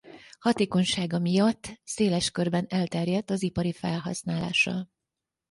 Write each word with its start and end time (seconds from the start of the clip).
Hatékonysága 0.39 1.19
miatt 1.19 1.79
széles 1.83 2.31
körben 2.31 2.65
elterjedt 2.69 3.29
az 3.29 3.43
ipari 3.43 3.71
felhasználása. 3.73 4.87